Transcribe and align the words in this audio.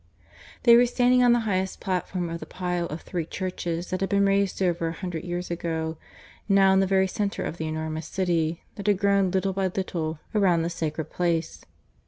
They 0.63 0.75
were 0.75 0.87
standing 0.87 1.21
on 1.21 1.31
the 1.31 1.41
highest 1.41 1.79
platform 1.79 2.27
of 2.31 2.39
the 2.39 2.47
pile 2.47 2.87
of 2.87 3.01
three 3.01 3.23
churches 3.23 3.91
that 3.91 3.99
had 4.01 4.09
been 4.09 4.25
raised 4.25 4.59
over 4.59 4.87
a 4.87 4.93
hundred 4.93 5.25
years 5.25 5.51
ago, 5.51 5.95
now 6.49 6.73
in 6.73 6.79
the 6.79 6.87
very 6.87 7.05
centre 7.05 7.43
of 7.43 7.57
the 7.57 7.67
enormous 7.67 8.07
city 8.07 8.63
that 8.77 8.87
had 8.87 8.97
grown 8.97 9.29
little 9.29 9.53
by 9.53 9.67
little 9.67 10.17
around 10.33 10.63
the 10.63 10.71
sacred 10.71 11.11
place. 11.11 11.63